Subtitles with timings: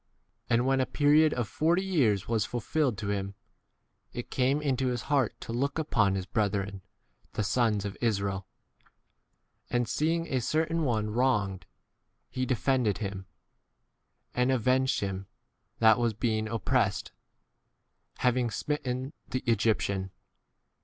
[0.49, 3.35] And when a period of forty years was fulfilled to him,
[4.13, 6.81] it came into his heart to look upon his brethren,
[7.33, 8.47] the sons 24 of Israel;
[9.69, 11.67] and seeing a certain one wronged,
[12.31, 13.27] he defended him,
[14.33, 15.27] and avenged him
[15.77, 17.11] that was being oppressed,
[18.17, 20.11] having smitten the 25 Egyptian.